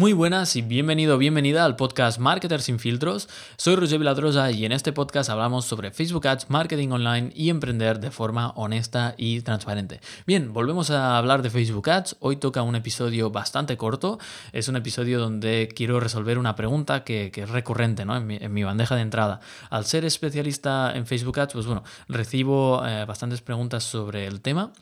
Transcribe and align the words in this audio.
Muy 0.00 0.14
buenas 0.14 0.56
y 0.56 0.62
bienvenido, 0.62 1.18
bienvenida 1.18 1.66
al 1.66 1.76
podcast 1.76 2.18
Marketer 2.18 2.62
sin 2.62 2.78
filtros. 2.78 3.28
Soy 3.58 3.76
Roger 3.76 3.98
Viladrosa 3.98 4.50
y 4.50 4.64
en 4.64 4.72
este 4.72 4.94
podcast 4.94 5.28
hablamos 5.28 5.66
sobre 5.66 5.90
Facebook 5.90 6.26
Ads, 6.26 6.48
marketing 6.48 6.88
online 6.88 7.30
y 7.34 7.50
emprender 7.50 8.00
de 8.00 8.10
forma 8.10 8.48
honesta 8.52 9.14
y 9.18 9.42
transparente. 9.42 10.00
Bien, 10.26 10.54
volvemos 10.54 10.90
a 10.90 11.18
hablar 11.18 11.42
de 11.42 11.50
Facebook 11.50 11.90
Ads. 11.90 12.16
Hoy 12.20 12.36
toca 12.36 12.62
un 12.62 12.76
episodio 12.76 13.30
bastante 13.30 13.76
corto. 13.76 14.18
Es 14.54 14.68
un 14.68 14.76
episodio 14.76 15.20
donde 15.20 15.68
quiero 15.76 16.00
resolver 16.00 16.38
una 16.38 16.56
pregunta 16.56 17.04
que, 17.04 17.30
es 17.34 17.50
recurrente 17.50 18.06
¿no? 18.06 18.16
en, 18.16 18.54
mi, 18.54 18.64
bandeja 18.64 18.96
de 18.96 19.02
entrada. 19.02 19.40
Al 19.68 19.84
ser 19.84 20.06
especialista 20.06 20.92
en 20.94 21.04
Facebook 21.04 21.38
Ads, 21.40 21.52
pues 21.52 21.66
bueno, 21.66 21.84
recibo 22.08 22.82
eh, 22.86 23.04
bastantes 23.04 23.42
preguntas 23.42 23.84
sobre 23.84 24.26
el 24.26 24.40
tema 24.40 24.72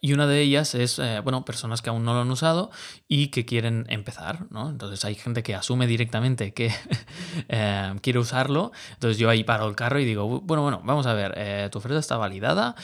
y 0.00 0.12
una 0.12 0.26
de 0.26 0.40
ellas 0.40 0.74
es, 0.74 0.98
eh, 0.98 1.20
bueno, 1.20 1.44
personas 1.44 1.82
que 1.82 1.90
aún 1.90 2.04
no 2.04 2.14
lo 2.14 2.20
han 2.20 2.30
usado 2.30 2.70
y 3.08 3.28
que 3.28 3.44
quieren 3.44 3.86
empezar, 3.88 4.46
¿no? 4.50 4.68
Entonces 4.68 5.04
hay 5.04 5.14
gente 5.14 5.42
que 5.42 5.54
asume 5.54 5.86
directamente 5.86 6.52
que 6.52 6.72
eh, 7.48 7.94
quiere 8.02 8.18
usarlo. 8.18 8.72
Entonces 8.94 9.18
yo 9.18 9.30
ahí 9.30 9.44
paro 9.44 9.68
el 9.68 9.74
carro 9.74 9.98
y 9.98 10.04
digo, 10.04 10.40
bueno, 10.40 10.62
bueno, 10.62 10.82
vamos 10.84 11.06
a 11.06 11.14
ver, 11.14 11.34
eh, 11.36 11.68
tu 11.70 11.78
oferta 11.78 11.98
está 11.98 12.16
validada, 12.16 12.74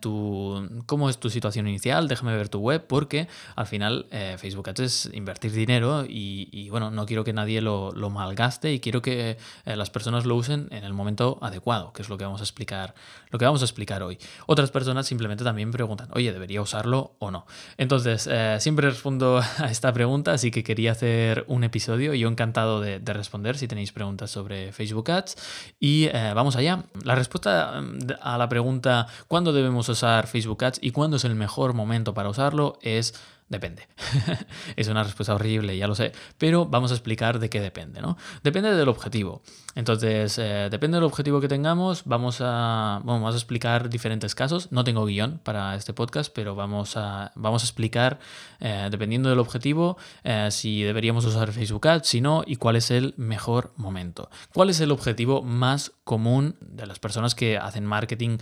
tu, 0.00 0.82
¿cómo 0.86 1.10
es 1.10 1.18
tu 1.18 1.30
situación 1.30 1.68
inicial? 1.68 2.08
Déjame 2.08 2.36
ver 2.36 2.48
tu 2.48 2.58
web 2.58 2.86
porque 2.86 3.28
al 3.54 3.66
final 3.66 4.06
Facebook 4.38 4.68
Ads 4.70 4.80
es 4.80 5.10
invertir 5.12 5.52
dinero 5.52 6.04
y, 6.08 6.68
bueno, 6.70 6.90
no 6.90 7.06
quiero 7.06 7.24
que 7.24 7.32
nadie 7.32 7.60
lo, 7.60 7.92
lo 7.92 8.10
malgaste 8.10 8.72
y 8.72 8.80
quiero 8.80 9.02
que 9.02 9.38
las 9.64 9.90
personas 9.90 10.24
lo 10.24 10.36
usen 10.36 10.68
en 10.70 10.84
el 10.84 10.92
momento 10.92 11.38
adecuado, 11.42 11.92
que 11.92 12.02
es 12.02 12.08
lo 12.08 12.16
que 12.16 12.24
vamos 12.24 12.40
a 12.40 12.44
explicar, 12.44 12.94
lo 13.30 13.38
que 13.38 13.44
vamos 13.44 13.62
a 13.62 13.64
explicar 13.64 14.02
hoy. 14.02 14.18
Otras 14.46 14.70
personas 14.70 15.06
simplemente 15.06 15.44
también 15.44 15.70
preguntan, 15.70 16.08
oye, 16.12 16.32
debería 16.32 16.45
usarlo 16.62 17.16
o 17.18 17.30
no. 17.30 17.46
Entonces, 17.76 18.28
eh, 18.30 18.56
siempre 18.60 18.88
respondo 18.88 19.38
a 19.58 19.70
esta 19.70 19.92
pregunta, 19.92 20.32
así 20.32 20.50
que 20.50 20.62
quería 20.62 20.92
hacer 20.92 21.44
un 21.48 21.64
episodio. 21.64 22.14
Yo 22.14 22.28
encantado 22.28 22.80
de, 22.80 23.00
responder 23.06 23.56
si 23.56 23.66
tenéis 23.66 23.92
preguntas 23.92 24.30
sobre 24.30 24.72
Facebook 24.72 25.10
Ads. 25.10 25.36
Y 25.80 26.04
eh, 26.06 26.32
vamos 26.34 26.56
allá. 26.56 26.84
La 27.04 27.14
respuesta 27.14 27.80
mm, 27.80 27.98
a 28.20 28.36
la 28.36 28.48
pregunta 28.48 29.06
¿cuándo 29.28 29.52
debemos 29.52 29.88
usar 29.88 30.26
Facebook 30.26 30.64
Ads 30.64 30.78
y 30.82 30.90
cuándo 30.90 31.16
es 31.16 31.24
el 31.24 31.34
mejor 31.34 31.72
momento 31.72 32.14
para 32.14 32.28
usarlo? 32.28 32.78
es 32.82 33.14
Depende. 33.48 33.86
es 34.76 34.88
una 34.88 35.04
respuesta 35.04 35.32
horrible, 35.32 35.76
ya 35.76 35.86
lo 35.86 35.94
sé, 35.94 36.10
pero 36.36 36.66
vamos 36.66 36.90
a 36.90 36.94
explicar 36.94 37.38
de 37.38 37.48
qué 37.48 37.60
depende, 37.60 38.00
¿no? 38.00 38.16
Depende 38.42 38.74
del 38.74 38.88
objetivo. 38.88 39.42
Entonces, 39.76 40.36
eh, 40.38 40.66
depende 40.68 40.96
del 40.96 41.04
objetivo 41.04 41.40
que 41.40 41.46
tengamos, 41.46 42.02
vamos 42.06 42.38
a, 42.40 43.00
vamos 43.04 43.34
a 43.34 43.36
explicar 43.36 43.88
diferentes 43.88 44.34
casos. 44.34 44.72
No 44.72 44.82
tengo 44.82 45.04
guion 45.04 45.38
para 45.44 45.76
este 45.76 45.92
podcast, 45.92 46.32
pero 46.34 46.56
vamos 46.56 46.96
a, 46.96 47.30
vamos 47.36 47.62
a 47.62 47.66
explicar, 47.66 48.18
eh, 48.58 48.88
dependiendo 48.90 49.28
del 49.28 49.38
objetivo, 49.38 49.96
eh, 50.24 50.48
si 50.50 50.82
deberíamos 50.82 51.24
usar 51.24 51.52
Facebook 51.52 51.86
Ads, 51.86 52.08
si 52.08 52.20
no, 52.20 52.42
y 52.44 52.56
cuál 52.56 52.74
es 52.74 52.90
el 52.90 53.14
mejor 53.16 53.72
momento. 53.76 54.28
¿Cuál 54.52 54.70
es 54.70 54.80
el 54.80 54.90
objetivo 54.90 55.42
más 55.42 55.92
común 56.02 56.56
de 56.60 56.86
las 56.86 56.98
personas 56.98 57.36
que 57.36 57.58
hacen 57.58 57.86
marketing 57.86 58.38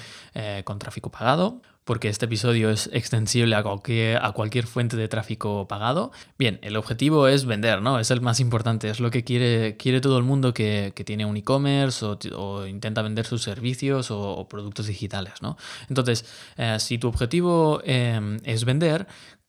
con 0.64 0.78
tráfico 0.78 1.10
pagado? 1.10 1.60
Porque 1.84 2.08
este 2.08 2.24
episodio 2.24 2.70
es 2.70 2.88
extensible 2.92 3.54
a 3.56 3.62
cualquier, 3.62 4.66
fuente 4.66 4.96
de 4.96 5.08
tráfico 5.08 5.68
pagado. 5.68 6.12
Bien, 6.38 6.58
el 6.62 6.76
objetivo 6.76 7.28
es 7.28 7.44
vender, 7.44 7.82
¿no? 7.82 7.98
Es 7.98 8.10
el 8.10 8.20
más 8.20 8.41
importante, 8.41 8.88
es 8.88 9.00
lo 9.00 9.10
que 9.10 9.24
quiere, 9.24 9.76
quiere 9.76 10.00
todo 10.00 10.18
el 10.18 10.24
mundo 10.24 10.54
que, 10.54 10.92
tiene 11.04 11.26
un 11.26 11.36
e-commerce 11.36 12.04
o, 12.34 12.66
intenta 12.66 13.02
vender 13.02 13.26
sus 13.26 13.42
servicios 13.42 14.10
o, 14.10 14.48
productos 14.48 14.86
digitales, 14.86 15.34
¿no? 15.42 15.56
Entonces, 15.88 16.24
eh, 16.56 16.76
si 16.80 16.98
tu 16.98 17.08
objetivo 17.08 17.82
em, 17.84 18.38
es 18.44 18.64
vender, 18.64 19.06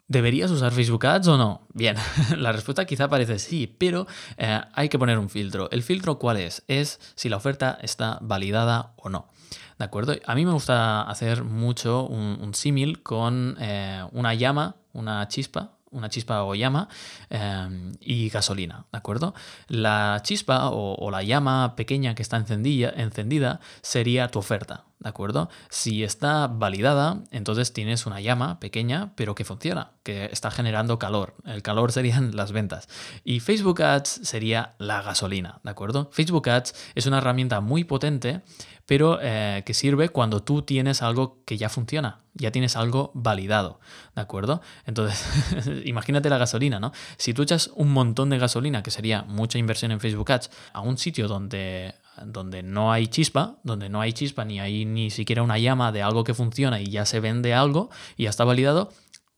¿Deberías 0.08 0.52
usar 0.52 0.72
Facebook 0.72 1.04
Ads 1.08 1.28
o 1.30 1.38
no? 1.38 1.68
Bien, 1.74 1.96
la 2.38 2.52
respuesta 2.52 2.86
quizá 2.86 3.08
parece 3.08 3.40
sí, 3.40 3.66
pero 3.66 4.06
eh, 4.38 4.62
hay 4.74 4.88
que 4.88 5.00
poner 5.00 5.18
un 5.18 5.32
filtro. 5.32 5.68
¿El 5.72 5.82
filtro 5.82 6.20
cuál 6.20 6.38
es? 6.38 6.64
Es 6.68 7.00
si 7.16 7.28
la 7.28 7.38
oferta 7.38 7.80
está 7.82 8.20
validada 8.22 8.94
o 8.98 9.10
no. 9.10 9.32
¿De 9.78 9.86
acuerdo? 9.86 10.16
A 10.26 10.36
mí 10.36 10.46
me 10.46 10.54
gusta 10.54 11.02
hacer 11.02 11.44
mucho 11.44 12.06
un, 12.06 12.54
símil 12.54 13.04
con 13.04 13.58
eh, 13.60 14.04
una 14.12 14.34
llama, 14.34 14.76
una 14.94 15.28
chispa, 15.28 15.76
una 15.96 16.10
chispa 16.10 16.44
o 16.44 16.54
llama 16.56 16.88
eh, 17.30 17.94
y 18.00 18.30
gasolina, 18.30 18.86
¿de 18.92 18.98
acuerdo? 18.98 19.34
La 19.68 20.20
chispa 20.24 20.70
o, 20.70 21.10
la 21.10 21.24
llama 21.24 21.76
pequeña 21.76 22.16
que 22.16 22.22
está 22.22 22.38
encendida, 22.38 22.94
encendida 22.96 23.60
sería 23.82 24.28
tu 24.28 24.40
oferta, 24.40 24.86
¿de 25.00 25.10
acuerdo? 25.10 25.50
Si 25.70 26.04
está 26.04 26.48
validada, 26.48 27.24
entonces 27.32 27.72
tienes 27.72 28.06
una 28.06 28.20
llama 28.20 28.60
pequeña, 28.60 29.14
pero 29.16 29.36
que 29.36 29.46
funciona, 29.46 29.92
que 30.04 30.26
está 30.26 30.52
generando 30.52 31.00
calor. 31.00 31.36
El 31.46 31.62
calor 31.62 31.92
serían 31.92 32.36
las 32.36 32.52
ventas. 32.52 32.90
Y 33.24 33.40
Facebook 33.40 33.82
Ads 33.82 34.22
sería 34.24 34.76
la 34.78 35.02
gasolina, 35.02 35.60
¿de 35.64 35.72
acuerdo? 35.72 36.10
Facebook 36.12 36.50
Ads 36.50 36.76
es 36.96 37.06
una 37.06 37.20
herramienta 37.20 37.62
muy 37.62 37.86
potente 37.86 38.42
pero 38.86 39.20
eh, 39.22 39.64
que 39.66 39.74
sirve 39.74 40.10
cuando 40.10 40.44
tú 40.44 40.62
tienes 40.62 41.02
algo 41.02 41.44
que 41.46 41.58
ya 41.58 41.70
funciona, 41.70 42.22
ya 42.34 42.52
tienes 42.52 42.76
algo 42.76 43.12
validado, 43.14 43.80
¿de 44.16 44.22
acuerdo? 44.22 44.62
Entonces, 44.86 45.26
imagínate 45.86 46.30
la 46.30 46.38
gasolina, 46.38 46.80
¿no? 46.80 46.92
Si 47.18 47.34
tú 47.34 47.44
echas 47.44 47.72
un 47.76 47.92
montón 47.92 48.30
de 48.30 48.38
gasolina, 48.38 48.84
que 48.84 48.92
sería 48.92 49.24
mucha 49.24 49.58
inversión 49.58 49.92
en 49.92 50.00
Facebook 50.00 50.32
Ads, 50.32 50.52
a 50.74 50.82
un 50.82 50.98
sitio 50.98 51.28
donde 51.28 51.96
donde 52.24 52.64
no 52.64 52.94
hay 52.94 53.08
chispa, 53.08 53.58
donde 53.64 53.90
no 53.90 54.02
hay 54.02 54.14
chispa 54.14 54.46
ni 54.46 54.60
hay 54.60 54.86
ni 54.86 55.10
siquiera 55.10 55.44
una 55.44 55.58
llama 55.58 55.92
de 55.92 56.02
algo 56.02 56.24
que 56.24 56.34
funciona 56.34 56.80
y 56.80 56.86
ya 56.86 57.06
se 57.06 57.20
vende 57.20 57.54
algo 57.54 57.90
y 58.16 58.24
ya 58.24 58.30
está 58.30 58.46
validado, 58.46 58.90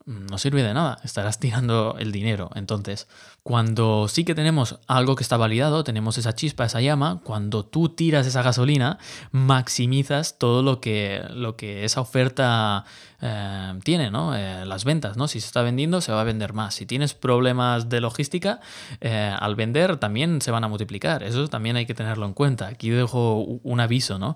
no 0.06 0.38
sirve 0.38 0.64
de 0.64 0.74
nada, 0.74 1.00
estarás 1.03 1.40
tirando 1.40 1.97
el 2.00 2.12
dinero. 2.12 2.50
Entonces, 2.56 3.08
cuando 3.47 4.09
sí 4.09 4.25
que 4.25 4.35
tenemos 4.35 4.78
algo 4.88 5.16
que 5.16 5.24
está 5.24 5.38
validado, 5.38 5.85
tenemos 5.85 6.18
esa 6.18 6.35
chispa, 6.35 6.66
esa 6.66 6.81
llama, 6.81 7.22
cuando 7.24 7.63
tú 7.63 7.88
tiras 7.88 8.28
esa 8.28 8.41
gasolina, 8.41 9.00
maximizas 9.31 10.38
todo 10.38 10.62
lo 10.62 10.81
que, 10.81 11.24
lo 11.30 11.56
que 11.56 11.85
esa 11.85 12.02
oferta 12.02 12.84
eh, 13.22 13.80
tiene, 13.85 14.12
¿no? 14.12 14.35
Eh, 14.35 14.66
las 14.66 14.84
ventas, 14.84 15.16
¿no? 15.16 15.30
Si 15.30 15.40
se 15.40 15.47
está 15.47 15.62
vendiendo, 15.62 16.02
se 16.02 16.12
va 16.12 16.19
a 16.19 16.24
vender 16.25 16.52
más. 16.52 16.75
Si 16.75 16.85
tienes 16.85 17.13
problemas 17.13 17.88
de 17.88 18.02
logística, 18.02 18.59
eh, 19.00 19.34
al 19.40 19.56
vender 19.56 19.96
también 19.96 20.41
se 20.41 20.52
van 20.52 20.66
a 20.66 20.68
multiplicar. 20.68 21.24
Eso 21.24 21.47
también 21.47 21.78
hay 21.78 21.85
que 21.85 21.94
tenerlo 21.94 22.25
en 22.25 22.34
cuenta. 22.34 22.68
Aquí 22.68 22.90
dejo 22.90 23.40
un 23.64 23.79
aviso, 23.79 24.19
¿no? 24.19 24.35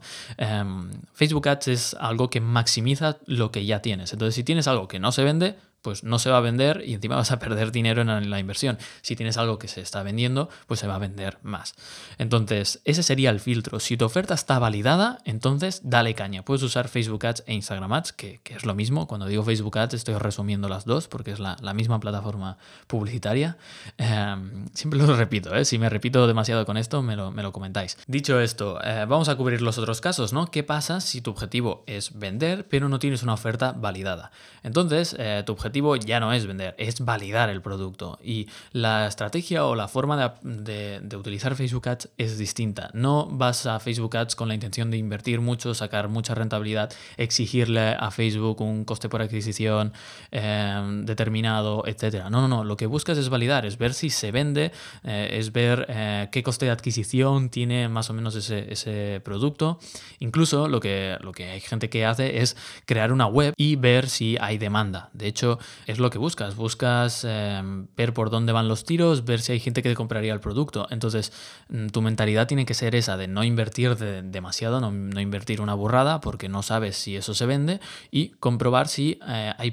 Facebook 1.14 1.50
Ads 1.50 1.68
es 1.68 1.98
algo 2.00 2.30
que 2.30 2.40
maximiza 2.40 3.18
lo 3.26 3.52
que 3.52 3.66
ya 3.66 3.82
tienes. 3.82 4.14
Entonces, 4.14 4.36
si 4.36 4.46
tienes 4.46 4.70
algo 4.70 4.88
que 4.88 5.00
no 5.00 5.12
se 5.12 5.26
vende, 5.26 5.58
pues 5.82 6.04
no 6.04 6.20
se 6.20 6.30
va 6.30 6.38
a 6.38 6.42
vender 6.42 6.84
y 6.86 6.94
encima 6.94 7.16
vas 7.22 7.32
a 7.32 7.40
perder 7.40 7.72
dinero 7.72 8.02
en 8.02 8.30
la 8.30 8.40
inversión. 8.40 8.78
Si 9.02 9.16
tienes 9.16 9.38
algo 9.38 9.60
que 9.60 9.68
se 9.68 9.82
está 9.82 10.04
vendiendo, 10.04 10.50
pues 10.68 10.80
se 10.80 10.88
va 10.88 10.96
a 10.96 11.00
vender 11.00 11.40
más. 11.44 11.74
Entonces, 12.18 12.82
ese 12.86 13.04
sería 13.04 13.30
el 13.30 13.40
filtro. 13.40 13.80
Si 13.80 13.98
tu 13.98 14.06
oferta 14.06 14.34
está 14.34 14.60
validada, 14.60 15.20
entonces 15.26 15.82
dale 15.84 16.14
caña. 16.14 16.44
Puedes 16.44 16.64
usar 16.64 16.88
Facebook 16.88 17.26
Ads 17.26 17.44
e 17.48 17.54
Instagram 17.54 17.94
Ads, 17.94 18.14
que, 18.14 18.42
es 18.46 18.66
lo 18.66 18.76
mismo. 18.76 19.08
Cuando 19.08 19.28
digo 19.28 19.44
Facebook 19.44 19.78
Ads 19.78 19.94
estoy 19.94 20.16
resumiendo 20.16 20.70
las 20.70 20.86
dos 20.86 21.08
porque 21.08 21.32
es 21.32 21.40
la, 21.40 21.58
misma 21.74 22.00
plataforma 22.02 22.58
publicitaria. 22.88 23.58
Em, 23.98 24.61
siempre 24.74 25.00
lo 25.00 25.16
repito, 25.16 25.56
¿eh? 25.56 25.66
si 25.66 25.78
me 25.78 25.90
repito 25.90 26.28
demasiado 26.28 26.66
con 26.66 26.78
esto, 26.78 27.02
me 27.02 27.16
lo, 27.16 27.32
me 27.32 27.44
lo 27.44 27.52
comentáis. 27.52 27.98
Dicho 28.08 28.40
esto, 28.40 28.80
eh, 28.84 29.06
vamos 29.08 29.30
a 29.30 29.36
cubrir 29.36 29.62
los 29.62 29.78
otros 29.78 30.02
casos, 30.02 30.34
¿no? 30.34 30.48
¿Qué 30.52 30.64
pasa 30.64 31.02
si 31.02 31.22
tu 31.22 31.32
objetivo 31.32 31.84
es 31.88 32.18
vender, 32.18 32.68
pero 32.68 32.90
no 32.90 33.00
tienes 33.00 33.24
una 33.24 33.34
oferta 33.34 33.74
validada? 33.74 34.32
Entonces, 34.64 35.16
eh, 35.18 35.44
tu 35.46 35.54
objetivo 35.54 35.96
ya 35.96 36.20
no 36.20 36.34
es 36.34 36.46
vender, 36.46 36.76
es 36.78 37.04
validar 37.04 37.50
el 37.50 37.62
producto. 37.62 38.20
Y 38.24 38.48
la 38.72 39.08
estrategia 39.08 39.66
o 39.66 39.76
la 39.76 39.88
forma 39.88 40.36
de, 40.44 41.02
utilizar 41.18 41.56
Facebook 41.56 41.90
Ads 41.90 42.10
es 42.18 42.38
distinta. 42.38 42.90
No 42.94 43.28
vas 43.28 43.66
a 43.66 43.80
Facebook 43.80 44.16
Ads 44.16 44.36
con 44.36 44.48
la 44.48 44.54
intención 44.54 44.92
de 44.92 44.98
invertir 44.98 45.42
mucho, 45.42 45.74
sacar 45.74 46.10
mucha 46.10 46.36
rentabilidad, 46.36 46.92
exigirle 47.18 47.96
a 48.00 48.12
Facebook 48.12 48.62
un 48.62 48.86
coste 48.86 49.10
por 49.10 49.22
adquisición 49.22 49.94
em, 50.32 51.06
determinado, 51.06 51.84
etc. 51.88 52.26
No, 52.30 52.42
no, 52.42 52.48
no. 52.48 52.64
Lo 52.64 52.78
que 52.78 52.86
buscas 52.86 53.18
es 53.18 53.30
validar, 53.30 53.66
es 53.66 53.78
ver 53.78 53.94
si 53.94 54.10
se 54.10 54.32
vende, 54.32 54.61
eh, 55.04 55.30
es 55.34 55.52
ver 55.52 55.86
eh, 55.90 56.30
qué 56.32 56.44
coste 56.44 56.66
de 56.66 56.72
adquisición 56.72 57.50
tiene 57.50 57.90
más 57.90 58.10
o 58.10 58.14
menos 58.14 58.36
ese, 58.36 58.72
ese 58.72 59.22
producto. 59.24 59.80
Incluso 60.20 60.68
lo 60.68 60.80
que, 60.80 61.18
lo 61.22 61.32
que 61.32 61.50
hay 61.50 61.62
gente 61.62 61.90
que 61.90 62.06
hace 62.06 62.42
es 62.42 62.56
crear 62.86 63.12
una 63.12 63.28
web 63.28 63.54
y 63.58 63.76
ver 63.76 64.10
si 64.10 64.38
hay 64.40 64.58
demanda. 64.58 65.10
De 65.14 65.28
hecho, 65.28 65.60
es 65.88 66.00
lo 66.00 66.10
que 66.10 66.18
buscas. 66.18 66.56
Buscas 66.56 67.24
em, 67.24 67.88
ver 67.98 68.14
por 68.14 68.30
dónde 68.30 68.52
van 68.52 68.68
los 68.68 68.86
tiros, 68.86 69.26
ver 69.26 69.42
si 69.42 69.54
hay 69.54 69.60
gente 69.60 69.82
que 69.82 69.90
te 69.90 69.96
compraría 69.96 70.34
el 70.34 70.40
producto. 70.40 70.88
Entonces, 70.90 71.34
mm, 71.70 71.88
tu 71.88 72.02
mentalidad 72.02 72.48
tiene 72.48 72.66
que 72.66 72.74
ser 72.74 72.96
esa 72.96 73.18
de 73.18 73.28
no 73.28 73.44
invertir 73.44 73.96
demasiado, 73.98 74.80
no, 74.80 75.20
invertir 75.20 75.62
una 75.62 75.74
burrada 75.74 76.22
porque 76.22 76.50
no 76.50 76.64
sabes 76.64 76.96
si 76.96 77.16
eso 77.16 77.34
se 77.34 77.46
vende 77.46 77.80
y 78.12 78.30
comprobar 78.30 78.88
si 78.88 79.20
eh, 79.28 79.54
hay 79.58 79.72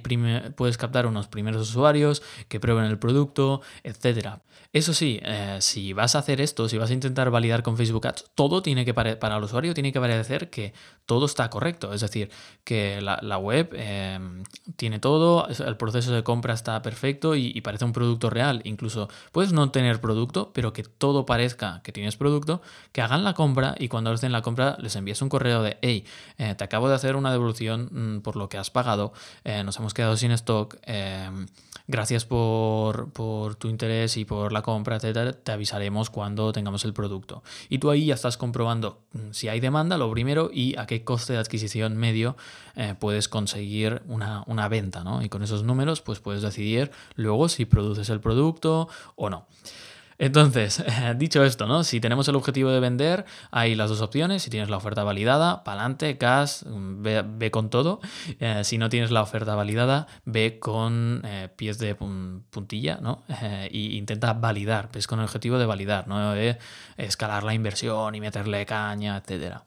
puedes 0.56 0.78
captar 0.78 1.06
unos 1.06 1.28
primeros 1.28 1.68
usuarios 1.68 2.22
que 2.48 2.60
prueben 2.60 2.84
el 2.84 2.98
producto, 2.98 3.60
etcétera. 3.82 4.42
Eso 4.78 4.94
sí, 4.94 5.18
eh, 5.24 5.58
si 5.60 5.92
vas 5.92 6.14
a 6.14 6.20
hacer 6.20 6.40
esto, 6.40 6.68
si 6.68 6.78
vas 6.78 6.90
a 6.90 6.92
intentar 6.92 7.32
validar 7.32 7.64
con 7.64 7.76
Facebook 7.76 8.06
Ads, 8.06 8.26
todo 8.36 8.62
tiene 8.62 8.84
que 8.84 8.94
para 8.94 9.36
el 9.36 9.42
usuario 9.42 9.74
tiene 9.74 9.92
que 9.92 9.98
parecer 9.98 10.50
que 10.50 10.72
todo 11.08 11.24
está 11.24 11.48
correcto. 11.48 11.94
Es 11.94 12.02
decir, 12.02 12.30
que 12.64 13.00
la, 13.00 13.38
web 13.38 13.70
em, 13.72 14.44
tiene 14.76 14.98
todo, 14.98 15.48
el 15.48 15.76
proceso 15.78 16.12
de 16.12 16.22
compra 16.22 16.52
está 16.52 16.82
perfecto 16.82 17.34
y, 17.34 17.58
parece 17.62 17.86
un 17.86 17.94
producto 17.94 18.28
real. 18.28 18.60
Incluso 18.64 19.08
puedes 19.32 19.54
no 19.54 19.70
tener 19.70 20.02
producto, 20.02 20.52
pero 20.52 20.74
que 20.74 20.82
todo 20.82 21.24
parezca 21.24 21.80
que 21.82 21.92
tienes 21.92 22.16
producto, 22.16 22.60
que 22.92 23.00
hagan 23.00 23.24
la 23.24 23.32
compra 23.32 23.74
y 23.78 23.88
cuando 23.88 24.10
hacen 24.10 24.32
la 24.32 24.42
compra 24.42 24.76
les 24.80 24.96
envías 24.96 25.22
un 25.22 25.30
correo 25.30 25.62
de, 25.62 25.78
hey, 25.80 26.04
eh, 26.36 26.54
te 26.54 26.64
acabo 26.64 26.90
de 26.90 26.94
hacer 26.94 27.16
una 27.16 27.32
devolución 27.32 27.88
mm, 27.90 28.20
por 28.20 28.36
lo 28.36 28.50
que 28.50 28.58
has 28.58 28.70
pagado, 28.70 29.14
eh, 29.44 29.64
nos 29.64 29.78
hemos 29.78 29.94
quedado 29.94 30.14
sin 30.18 30.32
stock, 30.32 30.76
em, 30.82 31.46
gracias 31.86 32.26
por, 32.26 33.10
por, 33.12 33.54
tu 33.54 33.68
interés 33.68 34.18
y 34.18 34.26
por 34.26 34.52
la 34.52 34.60
compra, 34.68 34.96
etcétera, 34.96 35.32
te 35.32 35.50
avisaremos 35.50 36.10
cuando 36.10 36.52
tengamos 36.52 36.84
el 36.84 36.92
producto. 36.92 37.42
Y 37.70 37.78
tú 37.78 37.88
ahí 37.88 38.04
ya 38.04 38.14
estás 38.14 38.36
comprobando 38.36 39.00
mm, 39.12 39.30
si 39.30 39.48
hay 39.48 39.60
demanda, 39.60 39.96
lo 39.96 40.10
primero, 40.10 40.50
y 40.52 40.76
a 40.76 40.84
qué 40.84 41.04
coste 41.04 41.32
de 41.32 41.38
adquisición 41.38 41.96
medio 41.96 42.36
eh, 42.76 42.94
puedes 43.00 43.30
conseguir 43.30 44.02
una, 44.08 44.44
una 44.46 44.68
venta, 44.68 45.04
¿no? 45.04 45.22
Y 45.22 45.30
con 45.30 45.42
esos 45.42 45.62
números, 45.62 46.02
pues 46.02 46.20
puedes 46.20 46.42
decidir 46.42 46.90
luego 47.14 47.48
si 47.48 47.64
produces 47.64 48.10
el 48.10 48.20
producto 48.20 48.90
o 49.16 49.30
no. 49.30 49.46
Entonces, 50.18 50.84
dicho 51.16 51.44
esto, 51.44 51.66
¿no? 51.66 51.84
Si 51.84 52.00
tenemos 52.00 52.28
el 52.28 52.36
objetivo 52.36 52.70
de 52.70 52.80
vender, 52.80 53.24
hay 53.50 53.74
las 53.74 53.88
dos 53.88 54.00
opciones. 54.00 54.42
Si 54.42 54.50
tienes 54.50 54.68
la 54.68 54.76
oferta 54.76 55.04
validada, 55.04 55.64
pa'lante, 55.64 56.14
gas, 56.14 56.64
ve, 56.66 57.50
con 57.50 57.70
todo. 57.70 58.00
Eh, 58.40 58.62
si 58.64 58.78
no 58.78 58.88
tienes 58.88 59.10
la 59.10 59.22
oferta 59.22 59.54
validada, 59.54 60.06
ve 60.24 60.58
con 60.58 61.22
eh, 61.24 61.48
pies 61.54 61.78
de 61.78 61.94
puntilla, 61.94 62.98
¿no? 63.00 63.22
e 63.28 63.70
intenta 63.72 64.32
validar, 64.32 64.90
ves 64.92 65.06
con 65.06 65.20
el 65.20 65.24
objetivo 65.24 65.58
de 65.58 65.66
validar, 65.66 66.08
no 66.08 66.32
de 66.32 66.58
escalar 66.96 67.44
la 67.44 67.54
inversión 67.54 68.14
y 68.14 68.20
meterle 68.20 68.66
caña, 68.66 69.16
etcétera. 69.18 69.64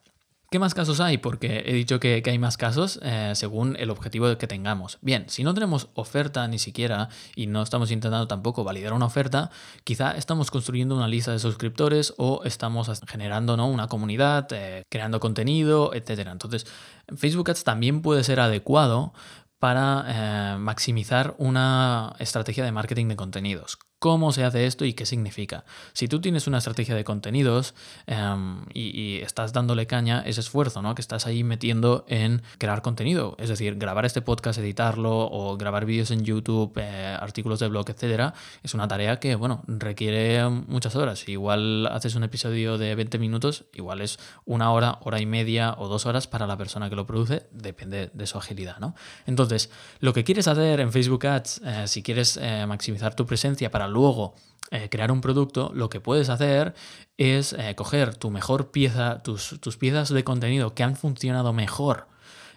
¿Qué 0.53 0.59
más 0.59 0.73
casos 0.73 0.99
hay? 0.99 1.17
Porque 1.17 1.63
he 1.65 1.71
dicho 1.71 2.01
que, 2.01 2.21
hay 2.25 2.37
más 2.37 2.57
casos 2.57 2.99
eh, 3.03 3.31
según 3.35 3.77
el 3.79 3.89
objetivo 3.89 4.37
que 4.37 4.47
tengamos. 4.47 4.97
Bien, 5.01 5.29
si 5.29 5.45
no 5.45 5.53
tenemos 5.53 5.87
oferta 5.93 6.45
ni 6.49 6.59
siquiera 6.59 7.07
y 7.37 7.47
no 7.47 7.61
estamos 7.61 7.89
intentando 7.89 8.27
tampoco 8.27 8.65
validar 8.65 8.91
una 8.91 9.05
oferta, 9.05 9.49
quizá 9.85 10.11
estamos 10.17 10.51
construyendo 10.51 10.93
una 10.93 11.07
lista 11.07 11.31
de 11.31 11.39
suscriptores 11.39 12.13
o 12.17 12.41
estamos 12.43 12.91
generando 13.07 13.55
¿no? 13.55 13.69
una 13.69 13.87
comunidad, 13.87 14.49
eh, 14.51 14.83
creando 14.89 15.21
contenido, 15.21 15.93
etc. 15.93 16.27
Entonces, 16.29 16.67
Facebook 17.15 17.49
Ads 17.49 17.63
también 17.63 18.01
puede 18.01 18.25
ser 18.25 18.41
adecuado 18.41 19.13
para 19.57 20.03
eh, 20.09 20.57
maximizar 20.57 21.33
una 21.37 22.13
estrategia 22.19 22.65
de 22.65 22.73
marketing 22.73 23.07
de 23.07 23.15
contenidos 23.15 23.77
cómo 24.01 24.31
se 24.31 24.43
hace 24.43 24.65
esto 24.65 24.83
y 24.83 24.93
qué 24.93 25.05
significa. 25.05 25.63
Si 25.93 26.07
tú 26.07 26.19
tienes 26.19 26.47
una 26.47 26.57
estrategia 26.57 26.95
de 26.95 27.03
contenidos 27.03 27.75
em, 28.07 28.65
y, 28.73 29.17
estás 29.17 29.53
dándole 29.53 29.85
caña, 29.85 30.23
ese 30.25 30.39
esfuerzo 30.39 30.81
¿no? 30.81 30.95
que 30.95 31.03
estás 31.03 31.27
ahí 31.27 31.43
metiendo 31.43 32.03
en 32.07 32.41
crear 32.57 32.81
contenido, 32.81 33.35
es 33.37 33.49
decir, 33.49 33.75
grabar 33.75 34.05
este 34.05 34.23
podcast, 34.23 34.57
editarlo 34.57 35.29
o 35.31 35.55
grabar 35.55 35.85
vídeos 35.85 36.09
en 36.09 36.25
YouTube, 36.25 36.73
eh, 36.77 37.15
artículos 37.19 37.59
de 37.59 37.67
blog, 37.67 37.91
etcétera, 37.91 38.33
es 38.63 38.73
una 38.73 38.87
tarea 38.87 39.19
que, 39.19 39.35
bueno, 39.35 39.61
requiere 39.67 40.49
muchas 40.49 40.95
horas. 40.95 41.29
Igual 41.29 41.85
haces 41.85 42.15
un 42.15 42.23
episodio 42.23 42.79
de 42.79 42.95
20 42.95 43.19
minutos, 43.19 43.65
igual 43.71 44.01
es 44.01 44.17
una 44.45 44.71
hora, 44.71 44.97
hora 45.03 45.21
y 45.21 45.27
media 45.27 45.75
o 45.77 45.87
dos 45.87 46.07
horas 46.07 46.25
para 46.25 46.47
la 46.47 46.57
persona 46.57 46.89
que 46.89 46.95
lo 46.95 47.05
produce, 47.05 47.45
depende 47.51 48.09
de 48.15 48.25
su 48.25 48.39
agilidad, 48.39 48.79
¿no? 48.79 48.95
Entonces, 49.27 49.69
lo 49.99 50.11
que 50.11 50.23
quieres 50.23 50.47
hacer 50.47 50.79
en 50.79 50.91
Facebook 50.91 51.27
Ads, 51.27 51.61
eh, 51.63 51.83
si 51.85 52.01
quieres 52.01 52.39
eh, 52.41 52.65
maximizar 52.65 53.13
tu 53.13 53.27
presencia 53.27 53.69
para 53.69 53.90
luego 53.91 54.33
eh, 54.71 54.87
crear 54.89 55.11
un 55.11 55.19
producto, 55.19 55.71
lo 55.75 55.89
que 55.89 55.99
puedes 55.99 56.29
hacer 56.29 56.73
es 57.17 57.51
eh, 57.51 57.75
coger 57.75 58.15
tu 58.15 58.31
mejor 58.31 58.71
pieza, 58.71 59.21
tus, 59.21 59.59
tus 59.59 59.75
piezas 59.75 60.09
de 60.09 60.23
contenido 60.23 60.73
que 60.73 60.83
han 60.83 60.95
funcionado 60.95 61.51
mejor 61.51 62.07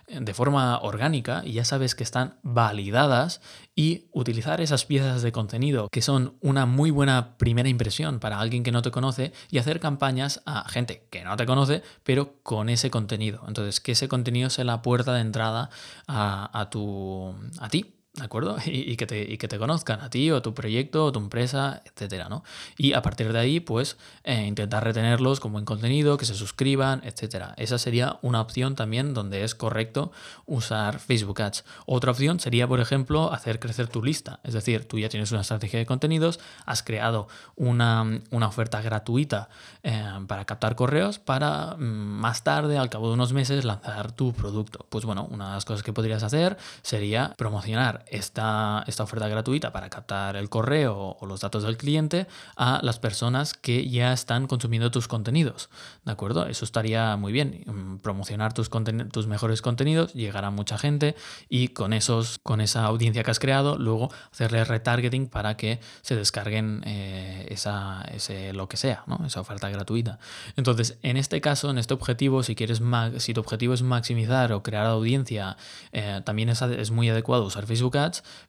eh, 0.06 0.20
de 0.20 0.32
forma 0.32 0.78
orgánica 0.78 1.42
y 1.44 1.54
ya 1.54 1.64
sabes 1.64 1.96
que 1.96 2.04
están 2.04 2.38
validadas 2.44 3.40
y 3.74 4.06
utilizar 4.12 4.60
esas 4.60 4.84
piezas 4.84 5.22
de 5.22 5.32
contenido 5.32 5.88
que 5.90 6.02
son 6.02 6.36
una 6.40 6.66
muy 6.66 6.92
buena 6.92 7.36
primera 7.36 7.68
impresión 7.68 8.20
para 8.20 8.38
alguien 8.38 8.62
que 8.62 8.70
no 8.70 8.82
te 8.82 8.92
conoce 8.92 9.32
y 9.50 9.58
hacer 9.58 9.80
campañas 9.80 10.40
a 10.46 10.68
gente 10.68 11.08
que 11.10 11.24
no 11.24 11.36
te 11.36 11.46
conoce 11.46 11.82
pero 12.04 12.34
con 12.44 12.68
ese 12.68 12.90
contenido. 12.90 13.42
Entonces 13.48 13.80
que 13.80 13.90
ese 13.90 14.06
contenido 14.06 14.50
sea 14.50 14.64
la 14.64 14.82
puerta 14.82 15.14
de 15.14 15.20
entrada 15.20 15.68
a, 16.06 16.60
a, 16.60 16.70
tu, 16.70 17.34
a 17.58 17.68
ti 17.70 17.94
¿de 18.14 18.24
acuerdo? 18.24 18.56
Y, 18.66 18.96
que 18.96 19.06
te, 19.06 19.22
y, 19.22 19.38
que 19.38 19.48
te, 19.48 19.58
conozcan 19.58 20.00
a 20.00 20.10
ti 20.10 20.30
o 20.30 20.42
tu 20.42 20.54
proyecto 20.54 21.06
o 21.06 21.12
tu 21.12 21.18
empresa, 21.18 21.82
etcétera, 21.84 22.28
¿no? 22.28 22.44
Y 22.76 22.92
a 22.92 23.02
partir 23.02 23.32
de 23.32 23.38
ahí, 23.38 23.60
pues, 23.60 23.96
eh, 24.24 24.44
intentar 24.46 24.84
retenerlos 24.84 25.40
con 25.40 25.52
buen 25.52 25.64
contenido, 25.64 26.16
que 26.16 26.24
se 26.24 26.34
suscriban, 26.34 27.02
etcétera. 27.04 27.54
Esa 27.56 27.78
sería 27.78 28.18
una 28.22 28.40
opción 28.40 28.74
también 28.74 29.14
donde 29.14 29.44
es 29.44 29.54
correcto 29.54 30.12
usar 30.46 30.98
Facebook 30.98 31.40
Ads. 31.42 31.64
Otra 31.86 32.12
opción 32.12 32.40
sería, 32.40 32.66
por 32.68 32.80
ejemplo, 32.80 33.32
hacer 33.32 33.58
crecer 33.58 33.88
tu 33.88 34.02
lista. 34.02 34.40
Es 34.44 34.54
decir, 34.54 34.86
tú 34.86 34.98
ya 34.98 35.08
tienes 35.08 35.32
una 35.32 35.40
estrategia 35.42 35.78
de 35.78 35.86
contenidos, 35.86 36.40
has 36.66 36.82
creado 36.82 37.28
una, 37.56 38.20
una 38.30 38.48
oferta 38.48 38.80
gratuita 38.80 39.48
eh, 39.82 40.04
para 40.26 40.44
captar 40.44 40.76
correos 40.76 41.18
para 41.18 41.76
mm, 41.76 41.82
más 41.82 42.44
tarde, 42.44 42.78
al 42.78 42.90
cabo 42.90 43.08
de 43.08 43.14
unos 43.14 43.32
meses, 43.32 43.64
lanzar 43.64 44.12
tu 44.12 44.32
producto. 44.32 44.86
Pues 44.88 45.04
bueno, 45.04 45.26
una 45.30 45.48
de 45.48 45.54
las 45.54 45.64
cosas 45.64 45.82
que 45.82 45.92
podrías 45.92 46.22
hacer 46.22 46.56
sería 46.82 47.34
promocionar 47.36 48.03
esta, 48.08 48.84
esta 48.86 49.02
oferta 49.02 49.28
gratuita 49.28 49.72
para 49.72 49.90
captar 49.90 50.36
el 50.36 50.48
correo 50.48 51.16
o 51.18 51.26
los 51.26 51.40
datos 51.40 51.62
del 51.62 51.76
cliente 51.76 52.26
a 52.56 52.80
las 52.82 52.98
personas 52.98 53.54
que 53.54 53.88
ya 53.88 54.12
están 54.12 54.46
consumiendo 54.46 54.90
tus 54.90 55.08
contenidos. 55.08 55.70
¿De 56.04 56.12
acuerdo? 56.12 56.46
Eso 56.46 56.64
estaría 56.64 57.16
muy 57.16 57.32
bien. 57.32 57.64
Mm, 57.66 57.96
promocionar 57.98 58.52
tus, 58.52 58.70
tus 59.12 59.26
mejores 59.26 59.62
contenidos, 59.62 60.12
llegar 60.14 60.44
a 60.44 60.50
mucha 60.50 60.78
gente 60.78 61.14
y 61.48 61.68
con, 61.68 61.92
esos, 61.92 62.38
con 62.42 62.60
esa 62.60 62.84
audiencia 62.84 63.22
que 63.22 63.30
has 63.30 63.38
creado, 63.38 63.78
luego 63.78 64.10
hacerle 64.32 64.64
retargeting 64.64 65.28
para 65.28 65.56
que 65.56 65.80
se 66.02 66.16
descarguen 66.16 66.82
eh, 66.84 67.46
esa, 67.50 68.02
ese, 68.12 68.52
lo 68.52 68.68
que 68.68 68.76
sea, 68.76 69.04
¿no? 69.06 69.20
esa 69.26 69.40
oferta 69.40 69.68
gratuita. 69.68 70.18
Entonces, 70.56 70.98
en 71.02 71.16
este 71.16 71.40
caso, 71.40 71.70
en 71.70 71.78
este 71.78 71.94
objetivo, 71.94 72.42
si, 72.42 72.54
quieres 72.54 72.82
si 73.18 73.34
tu 73.34 73.40
objetivo 73.40 73.74
es 73.74 73.82
maximizar 73.82 74.52
o 74.52 74.62
crear 74.62 74.86
audiencia, 74.86 75.56
eh, 75.92 76.20
también 76.24 76.48
es, 76.48 76.62
es 76.62 76.90
muy 76.90 77.08
adecuado 77.08 77.44
usar 77.44 77.66
Facebook 77.66 77.93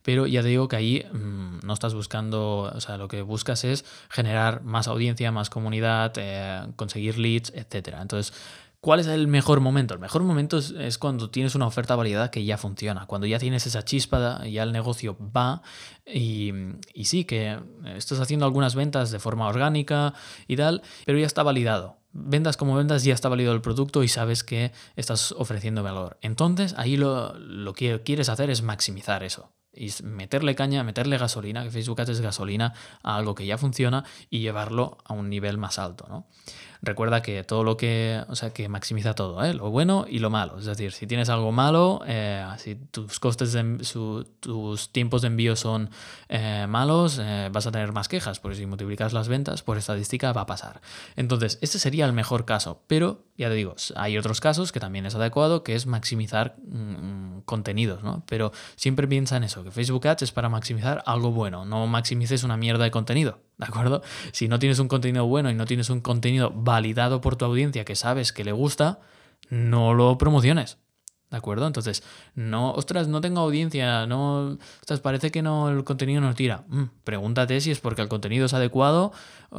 pero 0.01 0.27
ya 0.27 0.41
te 0.41 0.47
digo 0.49 0.67
que 0.67 0.75
ahí 0.75 1.05
mm, 1.11 1.59
no 1.63 1.73
estás 1.73 1.93
buscando, 1.93 2.71
o 2.73 2.81
sea, 2.81 2.97
lo 2.97 3.07
que 3.07 3.21
buscas 3.21 3.63
es 3.63 3.85
generar 4.09 4.63
más 4.63 4.87
audiencia, 4.87 5.31
más 5.31 5.49
comunidad, 5.49 6.13
eh, 6.17 6.67
conseguir 6.75 7.17
leads, 7.17 7.51
etc. 7.55 7.95
Entonces, 8.01 8.33
¿Cuál 8.85 8.99
es 8.99 9.07
el 9.07 9.27
mejor 9.27 9.61
momento? 9.61 9.95
El 9.95 9.99
mejor 9.99 10.21
momento 10.21 10.59
es, 10.59 10.99
cuando 10.99 11.31
tienes 11.31 11.55
una 11.55 11.65
oferta 11.65 11.95
validada 11.95 12.29
que 12.29 12.45
ya 12.45 12.55
funciona, 12.55 13.07
cuando 13.07 13.25
ya 13.25 13.39
tienes 13.39 13.65
esa 13.65 13.83
chispa, 13.83 14.45
ya 14.45 14.61
el 14.61 14.71
negocio 14.71 15.17
va 15.35 15.63
y, 16.05 16.53
y, 16.93 17.05
sí, 17.05 17.25
que 17.25 17.57
estás 17.95 18.19
haciendo 18.19 18.45
algunas 18.45 18.75
ventas 18.75 19.09
de 19.09 19.17
forma 19.17 19.47
orgánica 19.47 20.13
y 20.47 20.55
tal, 20.55 20.83
pero 21.03 21.17
ya 21.17 21.25
está 21.25 21.41
validado. 21.41 21.97
Vendas 22.17 22.55
como 22.55 22.75
vendas, 22.75 23.03
ya 23.03 23.13
está 23.13 23.27
validado 23.27 23.55
el 23.55 23.61
producto 23.61 24.01
y 24.01 24.07
sabes 24.07 24.43
que 24.43 24.71
estás 24.95 25.33
ofreciendo 25.33 25.83
valor. 25.83 26.17
Entonces 26.21 26.73
ahí 26.77 26.95
lo, 26.95 27.37
lo 27.37 27.73
que 27.73 28.01
quieres 28.03 28.29
hacer 28.29 28.49
es 28.49 28.61
maximizar 28.61 29.23
eso 29.23 29.51
y 29.75 29.91
meterle 30.03 30.55
caña, 30.55 30.83
meterle 30.83 31.17
gasolina, 31.17 31.63
que 31.63 31.71
Facebook 31.71 31.99
Ads 32.01 32.09
es 32.09 32.21
gasolina 32.21 32.73
a 33.03 33.17
algo 33.17 33.35
que 33.35 33.45
ya 33.45 33.57
funciona 33.57 34.05
y 34.29 34.39
llevarlo 34.39 34.97
a 35.03 35.13
un 35.13 35.29
nivel 35.29 35.57
más 35.57 35.77
alto, 35.77 36.05
¿no? 36.07 36.27
Recuerda 36.85 37.23
que 37.23 37.43
todo 37.43 37.63
lo 37.63 37.77
que, 37.77 38.21
o 38.29 38.35
sea, 38.35 38.51
que 38.51 38.69
maximiza 38.69 39.15
todo, 39.15 39.43
¿eh? 39.43 39.55
lo 39.55 39.71
bueno 39.71 40.05
y 40.07 40.19
lo 40.19 40.29
malo. 40.29 40.59
Es 40.59 40.65
decir, 40.65 40.91
si 40.91 41.07
tienes 41.07 41.29
algo 41.29 41.51
malo, 41.51 42.01
eh, 42.05 42.45
si 42.59 42.75
tus 42.75 43.19
costes, 43.19 43.53
de, 43.53 43.83
tus 44.39 44.89
tiempos 44.91 45.23
de 45.23 45.27
envío 45.27 45.55
son 45.55 45.89
eh, 46.29 46.67
malos, 46.69 47.19
vas 47.51 47.65
a 47.65 47.71
tener 47.71 47.91
más 47.91 48.07
quejas, 48.07 48.39
porque 48.39 48.57
si 48.57 48.67
multiplicas 48.67 49.13
las 49.13 49.27
ventas, 49.27 49.63
por 49.63 49.79
estadística 49.79 50.31
va 50.31 50.41
a 50.41 50.45
pasar. 50.45 50.81
Entonces, 51.15 51.57
este 51.61 51.79
sería 51.79 52.05
el 52.05 52.13
mejor 52.13 52.45
caso, 52.45 52.83
pero 52.85 53.23
ya 53.35 53.49
te 53.49 53.55
digo, 53.55 53.75
hay 53.95 54.17
otros 54.19 54.39
casos 54.39 54.71
que 54.71 54.79
también 54.79 55.07
es 55.07 55.15
adecuado, 55.15 55.63
que 55.63 55.73
es 55.73 55.87
maximizar 55.87 56.55
mm, 56.67 57.39
contenidos, 57.45 58.03
¿no? 58.03 58.23
Pero 58.27 58.51
siempre 58.75 59.07
piensa 59.07 59.37
en 59.37 59.43
eso, 59.43 59.63
que 59.63 59.71
Facebook 59.71 60.07
Ads 60.07 60.21
es 60.21 60.31
para 60.31 60.49
maximizar 60.49 61.01
algo 61.07 61.31
bueno, 61.31 61.65
no 61.65 61.87
maximices 61.87 62.43
una 62.43 62.57
mierda 62.57 62.83
de 62.83 62.91
contenido. 62.91 63.39
¿De 63.57 63.65
acuerdo? 63.65 64.01
Si 64.31 64.47
no 64.47 64.59
tienes 64.59 64.79
un 64.79 64.87
contenido 64.87 65.25
bueno 65.25 65.49
y 65.49 65.53
no 65.53 65.65
tienes 65.65 65.89
un 65.89 66.01
contenido 66.01 66.51
validado 66.53 67.21
por 67.21 67.35
tu 67.35 67.45
audiencia 67.45 67.85
que 67.85 67.95
sabes 67.95 68.33
que 68.33 68.43
le 68.43 68.51
gusta, 68.51 68.99
no 69.49 69.93
lo 69.93 70.17
promociones. 70.17 70.77
¿De 71.35 71.39
acuerdo? 71.39 71.67
Entonces, 71.67 72.01
no, 72.35 72.71
ostras, 72.71 73.09
no 73.09 73.19
tengo 73.19 73.41
audiencia, 73.41 74.07
no, 74.07 74.57
ostras, 74.79 75.01
parece 75.01 75.31
que 75.31 75.41
no, 75.41 75.67
el 75.67 75.83
contenido 75.83 76.21
no 76.21 76.33
tira. 76.33 76.63
Mm, 76.69 76.83
pregúntate 77.03 77.59
si 77.59 77.71
es 77.71 77.81
porque 77.81 78.01
el 78.01 78.07
contenido 78.07 78.45
es 78.45 78.53
adecuado, 78.53 79.11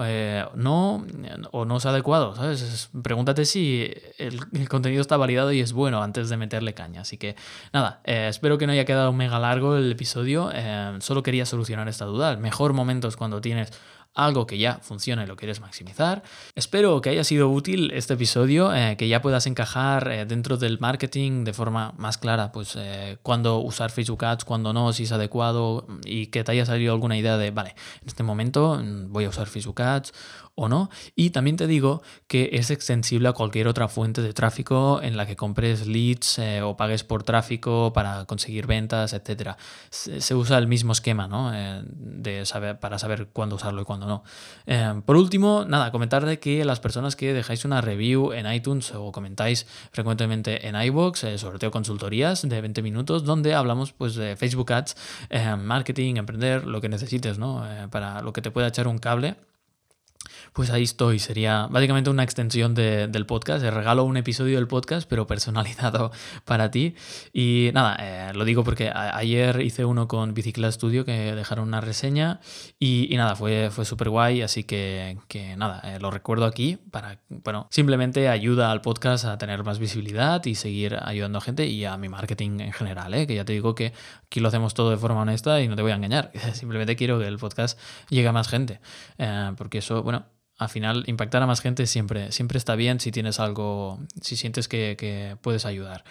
eh, 0.03 0.47
no, 0.55 1.05
o 1.51 1.67
no 1.67 1.77
es 1.77 1.85
adecuado, 1.85 2.35
¿sabes? 2.35 2.89
pregúntate 3.03 3.45
si 3.45 3.93
el, 4.17 4.41
contenido 4.71 5.03
está 5.03 5.19
validado 5.19 5.53
y 5.53 5.61
es 5.61 5.75
bueno 5.75 6.03
antes 6.03 6.31
de 6.31 6.39
meterle 6.39 6.73
caña. 6.73 7.03
Así 7.03 7.19
que, 7.19 7.37
nada, 7.75 8.01
eh, 8.05 8.29
espero 8.31 8.57
que 8.57 8.67
no 8.67 8.73
haya 8.73 8.87
quedado 8.87 9.13
mega 9.13 9.39
largo 9.39 9.77
el 9.77 9.93
episodio, 9.93 10.51
eh, 10.55 10.97
solo 11.01 11.23
quería 11.23 11.45
solucionar 11.45 11.89
esta 11.89 12.07
duda. 12.07 12.33
El 12.33 12.39
mejor 12.39 12.73
momento 12.73 13.07
es 13.07 13.19
cuando 13.19 13.43
tienes 13.43 13.71
algo 14.17 14.47
que 14.47 14.59
ya 14.59 14.81
funciona 14.83 15.23
y 15.23 15.27
lo 15.27 15.37
quieres 15.37 15.61
maximizar. 15.61 16.23
Espero 16.55 17.01
que 17.01 17.11
haya 17.11 17.23
sido 17.23 17.51
útil 17.51 17.93
este 17.93 18.15
episodio, 18.15 18.75
eh, 18.75 18.97
que 18.97 19.09
ya 19.09 19.21
puedas 19.21 19.47
encajar 19.47 20.11
eh, 20.11 20.25
dentro 20.25 20.57
del 20.57 20.81
marketing 20.81 21.45
de 21.45 21.53
forma 21.53 21.95
más 21.99 22.19
clara, 22.19 22.51
pues 22.51 22.75
eh, 22.77 23.19
cuándo 23.23 23.59
usar 23.59 23.91
Facebook 23.91 24.25
Ads, 24.25 24.45
cuándo 24.45 24.73
no, 24.73 24.93
si 24.93 25.05
es 25.05 25.13
adecuado 25.13 25.87
y 26.05 26.29
que 26.29 26.43
te 26.43 26.53
haya 26.53 26.65
salido 26.65 26.93
alguna 26.93 27.17
idea 27.19 27.37
de, 27.37 27.51
vale, 27.51 27.75
en 28.01 28.09
este 28.09 28.23
momento 28.23 28.81
mm, 28.83 29.13
voy 29.13 29.27
a 29.27 29.29
usar 29.29 29.47
Facebook 29.47 29.83
Ads 29.83 30.13
o 30.55 30.71
no. 30.71 30.89
Y 31.15 31.31
también 31.31 31.59
te 31.59 31.67
digo 31.67 32.03
que 32.27 32.49
es 32.55 32.71
extensible 32.71 33.29
a 33.29 33.33
cualquier 33.33 33.69
otra 33.69 33.89
fuente 33.89 34.23
de 34.23 34.33
tráfico 34.33 35.03
en 35.03 35.19
la 35.19 35.27
que 35.27 35.37
compres 35.37 35.87
leads 35.87 36.41
o 36.63 36.79
pagues 36.79 37.05
por 37.05 37.23
tráfico 37.23 37.93
para 37.93 38.25
conseguir 38.25 38.67
ventas, 38.67 39.13
etc. 39.13 39.51
Se, 39.91 40.35
usa 40.35 40.57
el 40.57 40.67
mismo 40.67 40.93
esquema 40.93 41.29
¿no? 41.29 41.53
De 41.91 42.47
saber, 42.47 42.81
para 42.81 42.99
saber 42.99 43.29
cuándo 43.35 43.57
usarlo 43.57 43.83
y 43.83 43.85
cuándo 43.85 44.06
Eh, 44.67 45.01
por 45.05 45.17
último, 45.17 45.65
nada, 45.67 45.91
comentar 45.91 46.25
de 46.25 46.39
que 46.39 46.65
las 46.65 46.81
personas 46.81 47.17
que 47.17 47.33
dejáis 47.33 47.65
una 47.65 47.81
review 47.81 48.33
en 48.33 48.51
iTunes 48.51 48.93
o 48.95 49.13
comentáis 49.13 49.67
frecuentemente 49.93 50.67
en 50.67 50.81
iVoox, 50.81 51.25
sorteo 51.37 51.71
consultorías 51.71 52.49
de 52.49 52.61
20 52.61 52.83
minutos, 52.83 53.25
donde 53.25 53.55
hablamos 53.55 53.93
pues, 53.93 54.15
de 54.15 54.37
Facebook 54.37 54.73
Ads, 54.73 54.97
marketing, 55.59 56.17
emprender, 56.17 56.67
lo 56.67 56.81
que 56.81 56.89
necesites, 56.89 57.39
¿no? 57.39 57.65
para 57.91 58.23
lo 58.23 58.33
que 58.33 58.43
te 58.43 58.51
pueda 58.51 58.69
echar 58.69 58.89
un 58.89 58.99
cable 58.99 59.37
pues 60.57 60.71
ahí 60.71 60.85
estoy. 60.85 61.19
Sería 61.19 61.69
básicamente 61.71 62.09
una 62.09 62.23
extensión 62.23 62.75
del 62.75 63.27
podcast. 63.27 63.63
Te 63.63 63.71
regalo 63.71 64.05
un 64.05 64.17
episodio 64.17 64.57
del 64.57 64.67
podcast, 64.67 65.07
pero 65.07 65.27
personalizado 65.27 66.13
para 66.47 66.71
ti. 66.71 66.95
Y 67.35 67.69
nada, 67.75 67.99
eh, 68.01 68.33
lo 68.33 68.47
digo 68.47 68.65
porque 68.65 68.91
ayer 68.91 69.61
hice 69.61 69.85
uno 69.85 70.09
con 70.09 70.33
Bicicleta 70.33 70.73
Studio 70.73 71.05
que 71.05 71.35
dejaron 71.35 71.69
una 71.69 71.83
reseña 71.83 72.41
y, 72.79 73.15
nada, 73.19 73.37
fue, 73.37 73.69
fue 73.71 73.85
súper 73.85 74.09
guay. 74.09 74.41
Así 74.41 74.65
que, 74.65 75.19
nada, 75.59 75.83
eh, 75.85 75.99
lo 76.01 76.11
recuerdo 76.11 76.47
aquí 76.47 76.79
para, 76.91 77.21
bueno, 77.29 77.69
simplemente 77.71 78.31
ayuda 78.31 78.73
al 78.73 78.81
podcast 78.81 79.27
a 79.27 79.37
tener 79.37 79.63
más 79.63 79.79
visibilidad 79.79 80.43
y 80.47 80.55
seguir 80.55 80.97
ayudando 81.03 81.37
a 81.37 81.43
gente 81.43 81.67
y 81.67 81.85
a 81.85 81.99
mi 81.99 82.09
marketing 82.09 82.61
en 82.61 82.73
general, 82.73 83.13
¿eh? 83.13 83.27
que 83.27 83.35
ya 83.35 83.45
te 83.45 83.53
digo 83.53 83.75
que 83.75 83.93
aquí 84.25 84.41
lo 84.41 84.49
hacemos 84.49 84.73
todo 84.73 84.89
de 84.89 84.97
forma 84.97 85.21
honesta 85.21 85.61
y 85.61 85.69
no 85.69 85.77
te 85.77 85.83
voy 85.83 85.93
a 85.93 85.97
engañar. 85.97 86.33
Simplemente 86.55 86.97
quiero 86.97 87.19
que 87.19 87.27
el 87.27 87.37
podcast 87.37 87.79
llegue 88.09 88.29
a 88.29 88.33
más 88.33 88.49
gente. 88.49 88.81
Eh, 89.19 89.53
porque 89.59 89.79
eso, 89.79 90.03
bueno, 90.03 90.25
al 90.59 90.69
final 90.69 91.05
impactar 91.07 91.43
a 91.43 91.47
más 91.47 91.61
gente 91.61 91.87
siempre, 91.87 92.33
siempre 92.33 92.59
está 92.59 92.77
bien 92.77 93.01
si 93.01 93.13
tienes 93.13 93.41
algo, 93.41 93.99
si 94.21 94.37
sientes 94.37 94.69
que, 94.69 94.97
que 94.99 95.37
puedes 95.41 95.67
ayudar. 95.67 96.05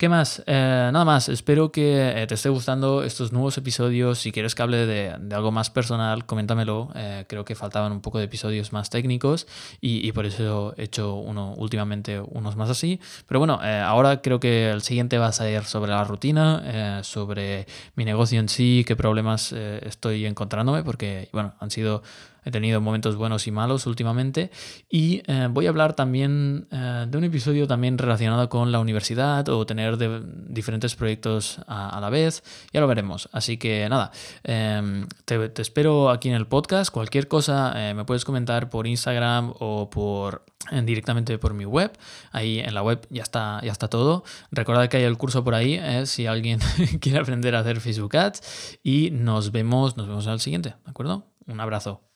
¿Qué 0.00 0.08
más? 0.08 0.42
Eh, 0.46 0.88
nada 0.94 1.04
más, 1.04 1.28
espero 1.28 1.72
que 1.72 2.22
eh, 2.22 2.26
te 2.26 2.32
esté 2.32 2.48
gustando 2.48 3.02
estos 3.02 3.32
nuevos 3.32 3.58
episodios. 3.58 4.18
Si 4.18 4.32
quieres 4.32 4.54
que 4.54 4.62
hable 4.62 4.86
de, 4.86 5.10
algo 5.34 5.52
más 5.52 5.68
personal, 5.68 6.24
coméntamelo. 6.24 6.88
Eh, 6.94 7.26
creo 7.28 7.44
que 7.44 7.54
faltaban 7.54 7.92
un 7.92 8.00
poco 8.00 8.16
de 8.16 8.24
episodios 8.24 8.72
más 8.72 8.88
técnicos 8.88 9.46
y, 9.78 10.10
por 10.12 10.24
eso 10.24 10.72
he 10.78 10.84
hecho 10.84 11.16
uno 11.16 11.52
últimamente 11.52 12.18
unos 12.18 12.56
más 12.56 12.70
así. 12.70 12.98
Pero 13.28 13.40
bueno, 13.40 13.60
ahora 13.60 14.22
creo 14.22 14.40
que 14.40 14.70
el 14.70 14.80
siguiente 14.80 15.18
va 15.18 15.26
a 15.26 15.32
ser 15.32 15.64
sobre 15.64 15.90
la 15.90 16.02
rutina, 16.04 17.02
sobre 17.04 17.66
mi 17.94 18.06
negocio 18.06 18.40
en 18.40 18.48
sí, 18.48 18.84
qué 18.86 18.96
problemas 18.96 19.52
estoy 19.52 20.24
encontrándome, 20.24 20.82
porque 20.82 21.28
bueno, 21.30 21.52
han 21.60 21.70
sido 21.70 22.02
He 22.44 22.50
tenido 22.50 22.80
momentos 22.80 23.16
buenos 23.16 23.46
y 23.46 23.50
malos 23.50 23.86
últimamente. 23.86 24.50
Y 24.88 25.22
voy 25.50 25.66
a 25.66 25.68
hablar 25.68 25.94
también 25.94 26.68
de 26.70 27.18
un 27.18 27.24
episodio 27.24 27.66
también 27.66 27.98
relacionado 27.98 28.48
con 28.48 28.72
la 28.72 28.80
universidad 28.80 29.48
o 29.48 29.66
tener 29.66 29.89
de 29.96 30.22
diferentes 30.48 30.94
proyectos 30.94 31.60
a, 31.66 31.98
la 32.00 32.10
vez, 32.10 32.42
ya 32.72 32.80
lo 32.80 32.86
veremos. 32.86 33.28
Así 33.32 33.56
que 33.56 33.88
nada, 33.88 34.10
em, 34.44 35.06
te, 35.24 35.52
espero 35.60 36.10
aquí 36.10 36.28
en 36.28 36.34
el 36.34 36.46
podcast. 36.46 36.92
Cualquier 36.92 37.28
cosa 37.28 37.72
eh, 37.76 37.94
me 37.94 38.04
puedes 38.04 38.24
comentar 38.24 38.70
por 38.70 38.86
Instagram 38.86 39.52
o 39.58 39.90
por 39.90 40.44
directamente 40.84 41.38
por 41.38 41.54
mi 41.54 41.64
web. 41.64 41.92
Ahí 42.32 42.60
en 42.60 42.74
la 42.74 42.82
web 42.82 43.06
ya 43.10 43.22
está, 43.22 43.60
ya 43.62 43.72
está 43.72 43.88
todo. 43.88 44.24
Recordad 44.50 44.88
que 44.88 44.98
hay 44.98 45.04
el 45.04 45.16
curso 45.16 45.44
por 45.44 45.54
ahí 45.54 45.74
eh, 45.74 46.06
si 46.06 46.26
alguien 46.26 46.60
quiere 47.00 47.18
aprender 47.18 47.54
a 47.54 47.60
hacer 47.60 47.80
Facebook 47.80 48.16
Ads. 48.16 48.78
Y 48.82 49.10
nos 49.10 49.52
vemos, 49.52 49.96
nos 49.96 50.06
vemos 50.06 50.26
al 50.26 50.40
siguiente, 50.40 50.70
¿de 50.84 50.90
acuerdo? 50.90 51.26
Un 51.46 51.60
abrazo. 51.60 52.09